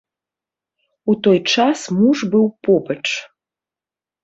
[1.13, 3.01] У той час муж быў побач.